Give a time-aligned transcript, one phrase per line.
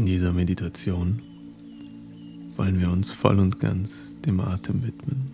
[0.00, 1.20] In dieser Meditation
[2.56, 5.32] wollen wir uns voll und ganz dem Atem widmen.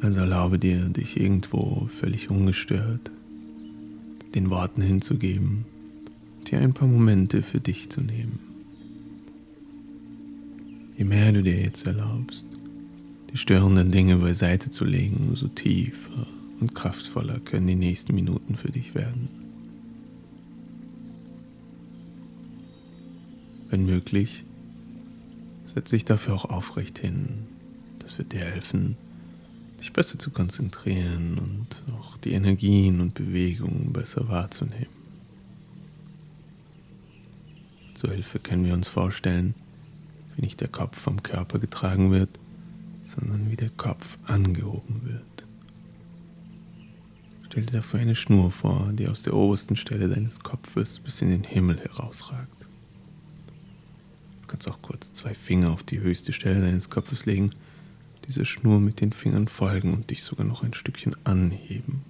[0.00, 3.12] Also erlaube dir, dich irgendwo völlig ungestört
[4.34, 5.66] den Worten hinzugeben,
[6.50, 8.40] dir ein paar Momente für dich zu nehmen.
[10.98, 12.44] Je mehr du dir jetzt erlaubst,
[13.32, 16.26] die störenden Dinge beiseite zu legen, umso tiefer
[16.58, 19.45] und kraftvoller können die nächsten Minuten für dich werden.
[23.76, 24.42] Wenn möglich,
[25.66, 27.46] setz dich dafür auch aufrecht hin.
[27.98, 28.96] Das wird dir helfen,
[29.78, 34.86] dich besser zu konzentrieren und auch die Energien und Bewegungen besser wahrzunehmen.
[37.92, 39.54] Zur Hilfe können wir uns vorstellen,
[40.36, 42.30] wie nicht der Kopf vom Körper getragen wird,
[43.04, 45.46] sondern wie der Kopf angehoben wird.
[47.44, 51.28] Stell dir dafür eine Schnur vor, die aus der obersten Stelle deines Kopfes bis in
[51.28, 52.65] den Himmel herausragt.
[54.46, 57.50] Du kannst auch kurz zwei Finger auf die höchste Stelle deines Kopfes legen,
[58.28, 62.02] diese Schnur mit den Fingern folgen und dich sogar noch ein Stückchen anheben,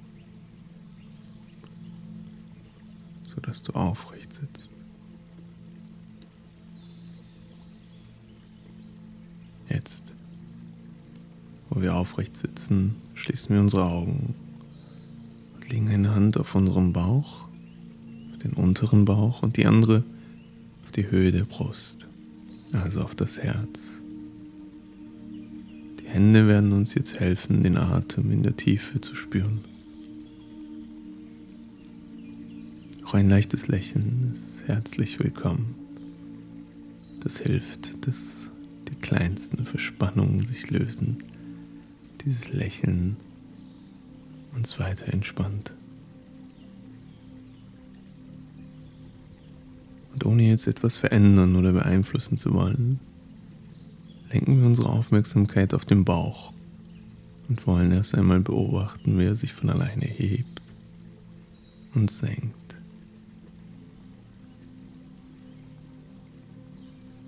[3.27, 4.69] sodass du aufrecht sitzt.
[9.71, 10.13] Jetzt,
[11.71, 14.35] wo wir aufrecht sitzen, schließen wir unsere Augen
[15.55, 17.49] und legen eine Hand auf unseren Bauch,
[18.33, 20.05] auf den unteren Bauch und die andere
[20.85, 22.07] auf die Höhe der Brust,
[22.73, 24.01] also auf das Herz.
[26.01, 29.61] Die Hände werden uns jetzt helfen, den Atem in der Tiefe zu spüren.
[33.05, 35.75] Auch ein leichtes Lächeln ist herzlich willkommen.
[37.21, 38.51] Das hilft, dass
[38.89, 41.19] die kleinsten Verspannungen sich lösen.
[42.25, 43.17] Dieses Lächeln
[44.57, 45.77] uns weiter entspannt.
[50.27, 52.99] Ohne jetzt etwas verändern oder beeinflussen zu wollen,
[54.33, 56.53] lenken wir unsere Aufmerksamkeit auf den Bauch
[57.49, 60.61] und wollen erst einmal beobachten, wie er sich von alleine hebt
[61.95, 62.55] und senkt.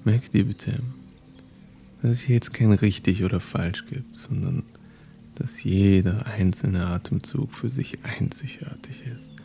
[0.04, 0.82] Merk dir bitte,
[2.02, 4.62] dass es hier jetzt kein richtig oder falsch gibt, sondern
[5.34, 9.37] dass jeder einzelne Atemzug für sich einzigartig ist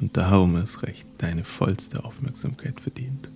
[0.00, 3.30] und darum erst recht deine vollste Aufmerksamkeit verdient.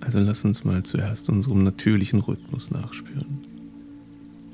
[0.00, 3.38] Also lass uns mal zuerst unserem natürlichen Rhythmus nachspüren.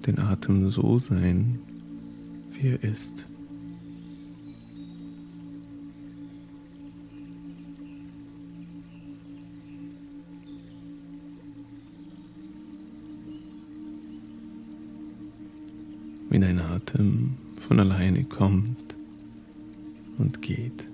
[0.06, 1.58] Den Atem so sein,
[2.50, 3.24] wie er ist.
[16.86, 17.36] Atem
[17.66, 18.94] von alleine kommt
[20.18, 20.86] und geht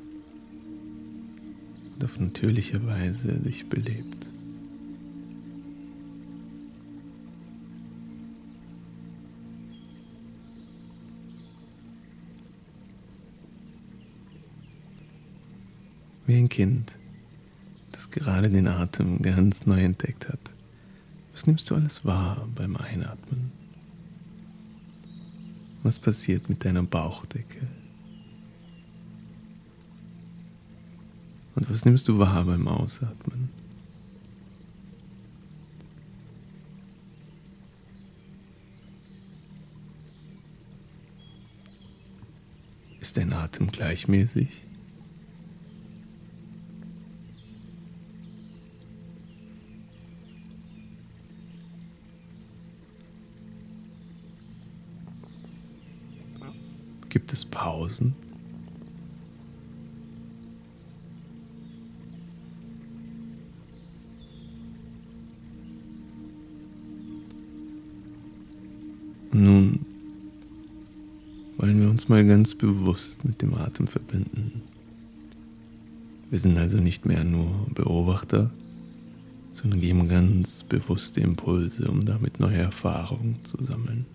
[1.95, 4.27] und auf natürliche Weise dich belebt.
[16.25, 16.97] wie ein Kind,
[17.91, 20.39] das gerade den Atem ganz neu entdeckt hat.
[21.33, 23.62] Was nimmst du alles wahr beim Einatmen?
[25.83, 27.67] Was passiert mit deiner Bauchdecke?
[31.55, 33.51] Und was nimmst du wahr beim Ausatmen?
[43.01, 44.49] Ist dein Atem gleichmäßig?
[57.13, 58.15] Gibt es Pausen?
[69.31, 69.81] Nun
[71.59, 74.63] wollen wir uns mal ganz bewusst mit dem Atem verbinden.
[76.31, 78.51] Wir sind also nicht mehr nur Beobachter,
[79.53, 84.07] sondern geben ganz bewusste Impulse, um damit neue Erfahrungen zu sammeln.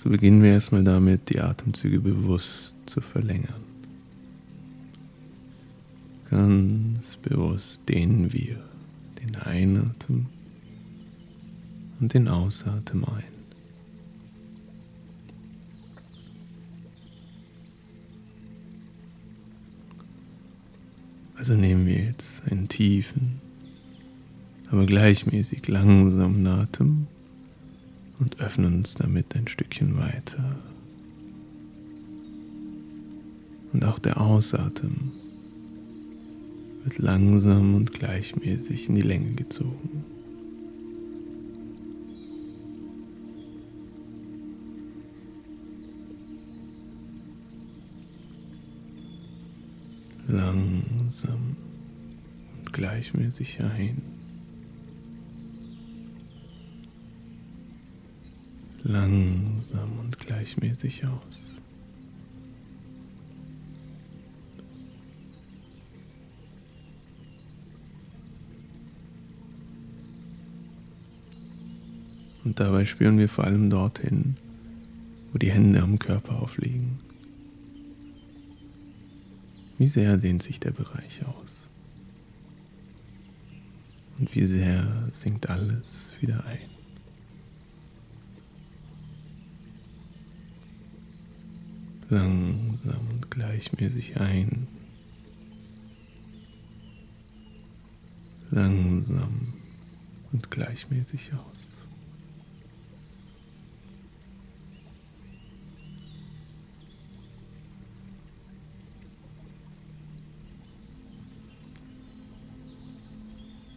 [0.00, 3.64] So beginnen wir erstmal damit, die Atemzüge bewusst zu verlängern.
[6.30, 8.62] Ganz bewusst dehnen wir
[9.20, 10.26] den Einatmen
[11.98, 13.24] und den Ausatmen ein.
[21.34, 23.40] Also nehmen wir jetzt einen tiefen,
[24.70, 27.08] aber gleichmäßig langsamen Atem
[28.18, 30.56] und öffnen uns damit ein Stückchen weiter.
[33.72, 35.12] Und auch der Ausatmen
[36.84, 40.04] wird langsam und gleichmäßig in die Länge gezogen.
[50.26, 51.56] Langsam
[52.58, 54.17] und gleichmäßig ein.
[58.88, 61.42] Langsam und gleichmäßig aus.
[72.44, 74.38] Und dabei spüren wir vor allem dorthin,
[75.32, 76.98] wo die Hände am Körper aufliegen.
[79.76, 81.58] Wie sehr dehnt sich der Bereich aus?
[84.18, 86.67] Und wie sehr sinkt alles wieder ein?
[92.10, 94.66] Langsam und gleichmäßig ein.
[98.50, 99.52] Langsam
[100.32, 101.68] und gleichmäßig aus.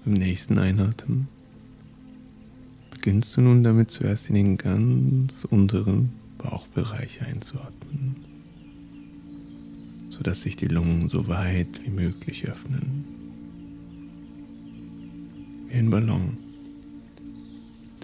[0.06, 1.28] Beim nächsten Einatmen
[2.92, 8.16] beginnst du nun damit zuerst in den ganz unteren Bauchbereich einzuatmen,
[10.10, 13.06] sodass sich die Lungen so weit wie möglich öffnen.
[15.68, 16.38] Wie ein Ballon,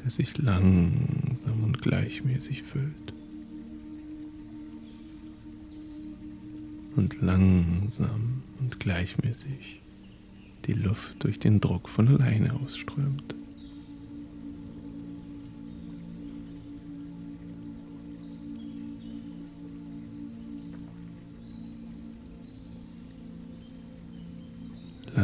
[0.03, 3.13] der sich langsam und gleichmäßig füllt.
[6.95, 9.81] Und langsam und gleichmäßig
[10.65, 13.36] die Luft durch den Druck von alleine ausströmt.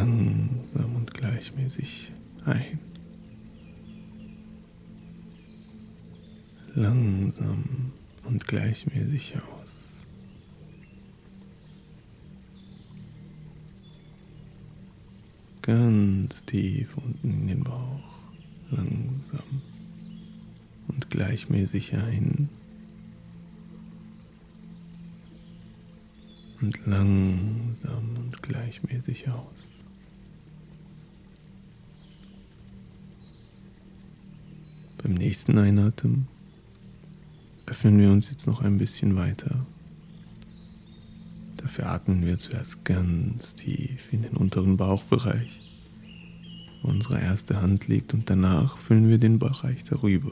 [0.03, 2.11] Langsam und gleichmäßig
[2.43, 2.77] ein.
[6.75, 7.93] Langsam
[8.25, 9.89] und gleichmäßig aus.
[15.61, 18.19] ganz tief unten in den Bauch,
[18.71, 19.61] langsam
[20.89, 22.49] und gleichmäßig ein
[26.59, 29.82] und langsam und gleichmäßig aus.
[35.13, 36.27] Beim nächsten Einatmen
[37.67, 39.63] öffnen wir uns jetzt noch ein bisschen weiter.
[41.57, 45.61] Dafür atmen wir zuerst ganz tief in den unteren Bauchbereich,
[46.81, 50.31] wo unsere erste Hand liegt, und danach füllen wir den Bereich darüber,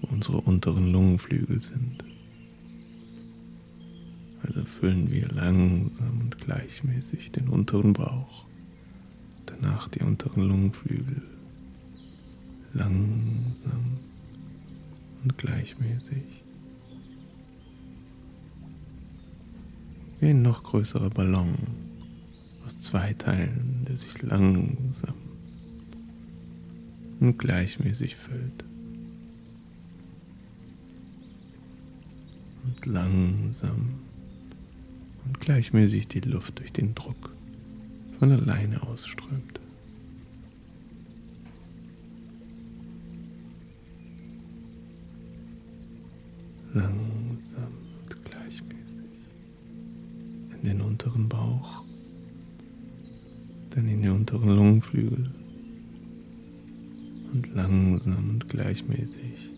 [0.00, 2.04] wo unsere unteren Lungenflügel sind.
[4.44, 8.46] Also füllen wir langsam und gleichmäßig den unteren Bauch,
[9.44, 11.35] danach die unteren Lungenflügel,
[12.76, 13.98] langsam
[15.22, 16.46] und gleichmäßig.
[20.20, 21.54] wie ein noch größerer Ballon
[22.64, 25.14] aus zwei Teilen, der sich langsam
[27.20, 28.64] und gleichmäßig füllt.
[32.64, 33.94] Und langsam
[35.24, 37.30] und gleichmäßig die Luft durch den Druck
[38.18, 39.60] von alleine ausströmt.
[46.76, 47.86] Langsam
[50.66, 51.84] den unteren Bauch,
[53.70, 55.30] dann in die unteren Lungenflügel
[57.32, 59.50] und langsam und gleichmäßig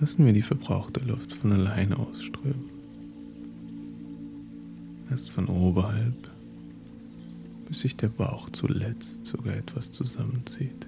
[0.00, 2.70] lassen wir die verbrauchte Luft von alleine ausströmen.
[5.10, 6.30] Erst von oberhalb,
[7.68, 10.86] bis sich der Bauch zuletzt sogar etwas zusammenzieht.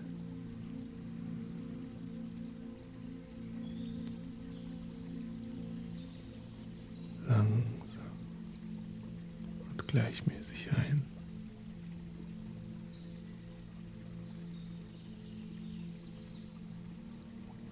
[9.97, 11.03] Gleichmäßig ein.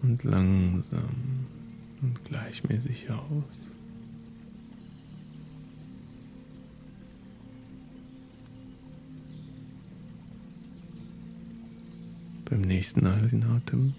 [0.00, 1.46] Und langsam
[2.00, 3.68] und gleichmäßig aus.
[12.46, 13.94] Beim nächsten Einatmen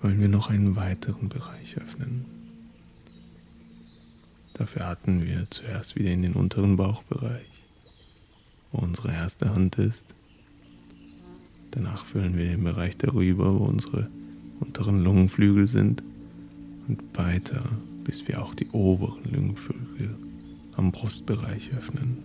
[0.00, 2.37] wollen wir noch einen weiteren Bereich öffnen.
[4.58, 7.46] Dafür atmen wir zuerst wieder in den unteren Bauchbereich,
[8.72, 10.14] wo unsere erste Hand ist,
[11.72, 14.08] Danach füllen wir den Bereich darüber, wo unsere
[14.60, 16.02] unteren Lungenflügel sind,
[16.88, 17.64] und weiter,
[18.04, 20.16] bis wir auch die oberen Lungenflügel
[20.76, 22.18] am Brustbereich öffnen.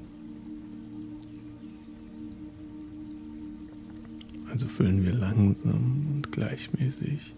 [4.49, 7.33] Also füllen wir langsam und gleichmäßig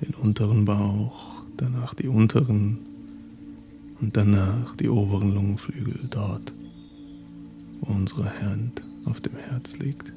[0.00, 2.78] den unteren Bauch, danach die unteren
[4.02, 6.52] und danach die oberen Lungenflügel dort,
[7.80, 10.12] wo unsere Hand auf dem Herz liegt.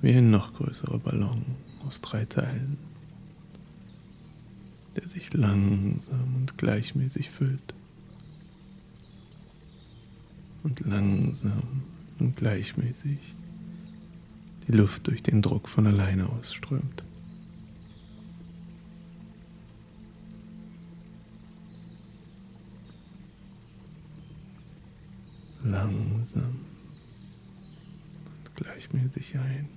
[0.00, 1.44] Wie ein noch größerer Ballon
[1.86, 2.78] aus drei Teilen,
[4.96, 7.74] der sich langsam und gleichmäßig füllt
[10.62, 11.82] und langsam
[12.20, 13.34] und gleichmäßig
[14.66, 17.02] die Luft durch den Druck von alleine ausströmt.
[25.62, 26.60] Langsam
[28.44, 29.68] und gleichmäßig ein.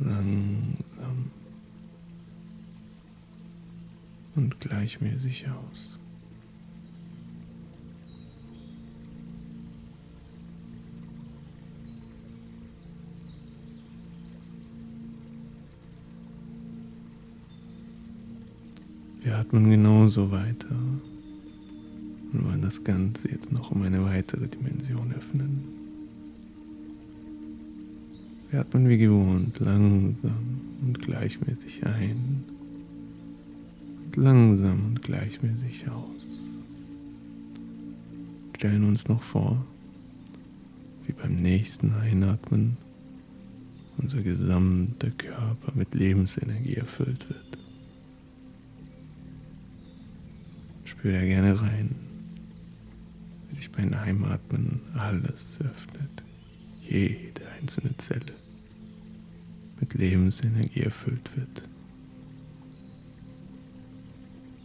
[0.00, 0.69] Langsam
[4.36, 5.98] und gleichmäßig aus.
[19.22, 20.74] Wir atmen genauso weiter
[22.32, 25.62] und wollen das Ganze jetzt noch um eine weitere Dimension öffnen.
[28.50, 32.44] Wir atmen wie gewohnt langsam und gleichmäßig ein
[34.16, 36.26] langsam und gleichmäßig aus.
[38.56, 39.64] Stellen uns noch vor,
[41.06, 42.76] wie beim nächsten Einatmen
[43.96, 47.58] unser gesamter Körper mit Lebensenergie erfüllt wird.
[50.84, 51.94] Spür da gerne rein,
[53.48, 56.22] wie sich beim Heimatmen alles öffnet.
[56.82, 58.34] Jede einzelne Zelle
[59.80, 61.62] mit Lebensenergie erfüllt wird.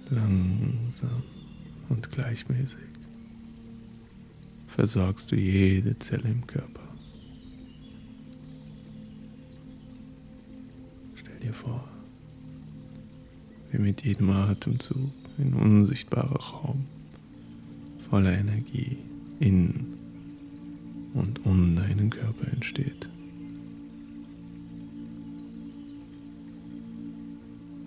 [0.10, 1.24] Langsam
[1.90, 2.80] und gleichmäßig
[4.68, 6.82] versorgst du jede Zelle im Körper.
[11.16, 11.88] Stell dir vor,
[13.72, 16.86] wie mit jedem Atemzug ein unsichtbarer Raum
[18.10, 18.98] voller Energie
[19.40, 19.98] in
[21.14, 23.10] und um deinen Körper entsteht.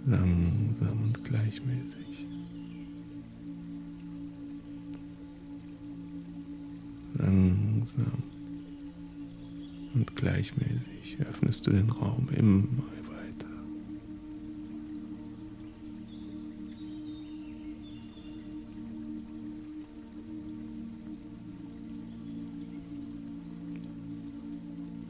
[0.07, 2.27] Langsam und gleichmäßig.
[7.15, 8.23] Langsam
[9.95, 12.65] und gleichmäßig öffnest du den Raum immer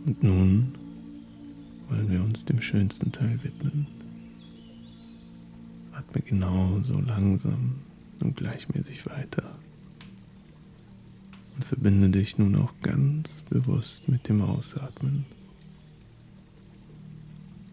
[0.06, 0.72] Und nun
[1.90, 3.86] wollen wir uns dem schönsten Teil widmen.
[6.08, 7.76] Atme genauso langsam
[8.20, 9.58] und gleichmäßig weiter.
[11.54, 15.26] Und verbinde dich nun auch ganz bewusst mit dem Ausatmen.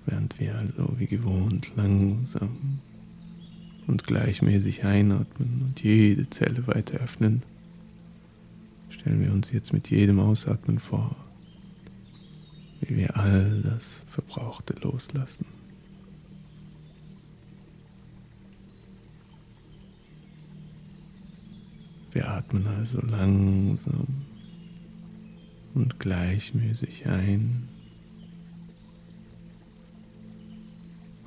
[0.06, 2.80] Während wir also wie gewohnt langsam
[3.88, 7.42] und gleichmäßig einatmen und jede Zelle weiter öffnen,
[8.90, 11.16] stellen wir uns jetzt mit jedem Ausatmen vor,
[12.82, 15.46] wie wir all das Verbrauchte loslassen.
[22.16, 24.08] Wir atmen also langsam
[25.74, 27.68] und gleichmäßig ein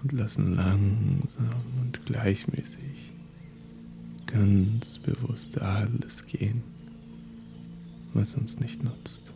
[0.02, 1.50] und lassen langsam
[1.82, 3.12] und gleichmäßig
[4.24, 6.62] ganz bewusst alles gehen,
[8.14, 9.34] was uns nicht nutzt.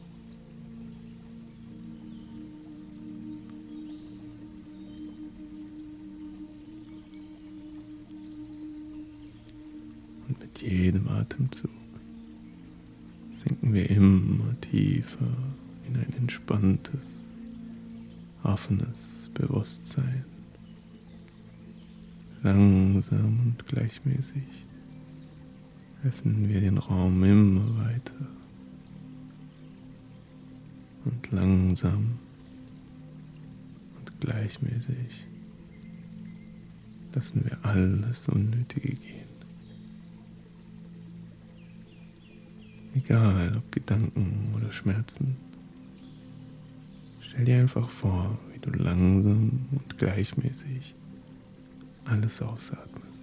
[10.58, 11.70] Jedem Atemzug
[13.42, 15.26] sinken wir immer tiefer
[15.88, 17.20] in ein entspanntes,
[18.42, 20.24] offenes Bewusstsein.
[22.42, 24.66] Langsam und gleichmäßig
[26.04, 28.26] öffnen wir den Raum immer weiter.
[31.04, 32.18] Und langsam
[33.98, 35.26] und gleichmäßig
[37.12, 39.21] lassen wir alles Unnötige gehen.
[42.94, 45.36] Egal ob Gedanken oder Schmerzen.
[47.20, 50.94] Stell dir einfach vor, wie du langsam und gleichmäßig
[52.04, 53.21] alles ausatmest.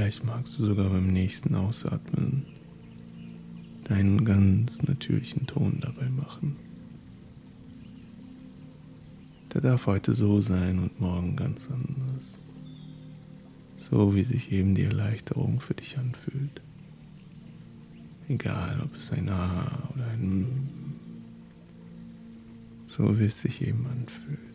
[0.00, 2.46] Vielleicht magst du sogar beim nächsten Ausatmen
[3.84, 6.56] deinen ganz natürlichen Ton dabei machen.
[9.52, 12.32] Der darf heute so sein und morgen ganz anders.
[13.76, 16.62] So wie sich eben die Erleichterung für dich anfühlt.
[18.26, 20.46] Egal, ob es ein A oder ein M.
[22.86, 24.49] So wie es sich eben anfühlt.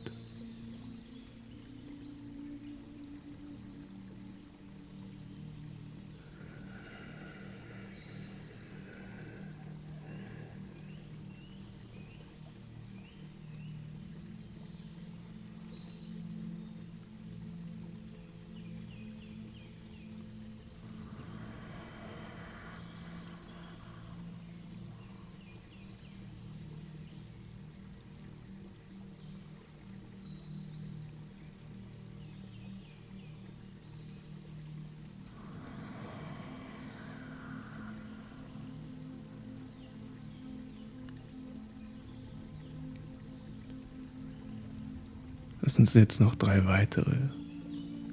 [45.65, 47.15] Lass uns jetzt noch drei weitere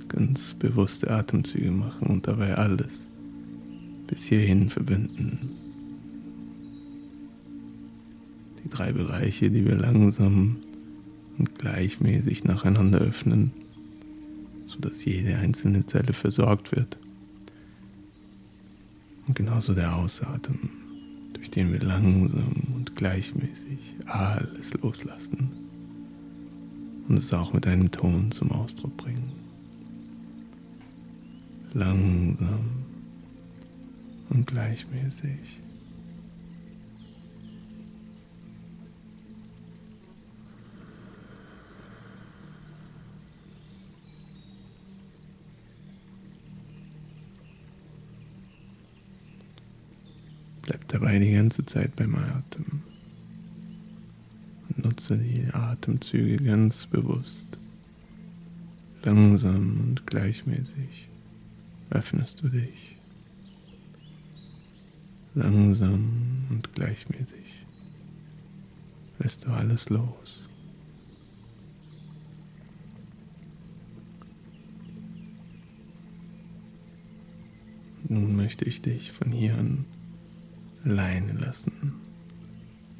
[0.08, 3.06] ganz bewusste Atemzüge machen und dabei alles
[4.06, 5.50] bis hierhin verbinden.
[8.64, 10.56] Die drei Bereiche, die wir langsam
[11.36, 13.52] und gleichmäßig nacheinander öffnen,
[14.66, 16.96] sodass jede einzelne Zelle versorgt wird.
[19.26, 20.70] Und genauso der Ausatmen,
[21.34, 25.71] durch den wir langsam und gleichmäßig alles loslassen
[27.12, 29.32] und es auch mit einem Ton zum Ausdruck bringen.
[31.74, 32.70] Langsam
[34.30, 35.60] und gleichmäßig.
[50.62, 52.80] Bleib dabei die ganze Zeit beim Atem.
[54.82, 57.46] Nutze die Atemzüge ganz bewusst.
[59.04, 61.08] Langsam und gleichmäßig
[61.90, 62.96] öffnest du dich.
[65.34, 67.64] Langsam und gleichmäßig
[69.18, 70.42] lässt du alles los.
[78.08, 79.84] Nun möchte ich dich von hier an
[80.84, 81.94] alleine lassen.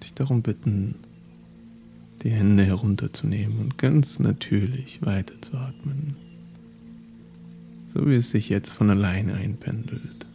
[0.03, 0.95] Dich darum bitten,
[2.23, 6.17] die Hände herunterzunehmen und ganz natürlich weiterzuatmen,
[7.93, 10.27] so wie es sich jetzt von alleine einpendelt.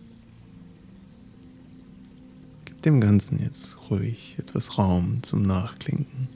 [2.66, 6.28] Gib dem Ganzen jetzt ruhig etwas Raum zum Nachklinken.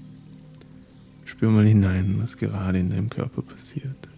[1.26, 4.10] Spür mal hinein, was gerade in deinem Körper passiert.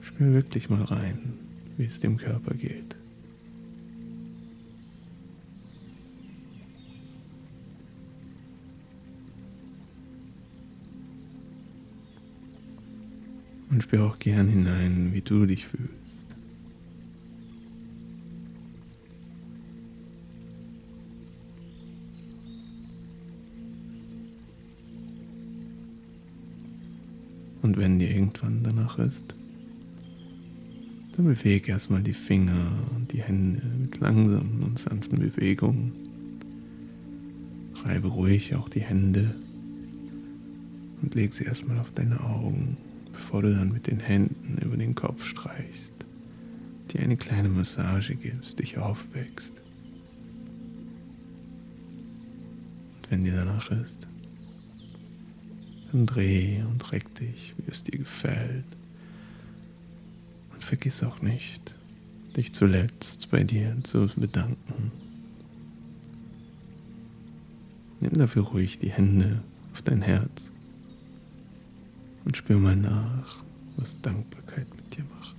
[0.00, 1.34] Spür wirklich mal rein,
[1.76, 2.99] wie es dem Körper geht.
[13.70, 16.26] Und spür auch gern hinein, wie du dich fühlst.
[27.62, 29.34] Und wenn dir irgendwann danach ist,
[31.16, 35.92] dann bewege erstmal die Finger und die Hände mit langsamen und sanften Bewegungen.
[37.84, 39.34] Reibe ruhig auch die Hände
[41.02, 42.76] und leg sie erstmal auf deine Augen
[43.20, 45.92] bevor du dann mit den Händen über den Kopf streichst,
[46.90, 49.52] dir eine kleine Massage gibst, dich aufwächst.
[52.96, 54.08] Und wenn dir danach ist,
[55.92, 58.64] dann dreh und reck dich, wie es dir gefällt.
[60.54, 61.76] Und vergiss auch nicht,
[62.38, 64.92] dich zuletzt bei dir zu bedanken.
[68.00, 69.42] Nimm dafür ruhig die Hände
[69.74, 70.50] auf dein Herz
[72.30, 73.42] und spür mal nach,
[73.76, 75.34] was Dankbarkeit mit dir macht.